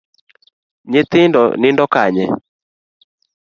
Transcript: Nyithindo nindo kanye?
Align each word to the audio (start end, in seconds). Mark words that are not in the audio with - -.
Nyithindo 0.91 1.43
nindo 1.61 1.85
kanye? 1.93 2.25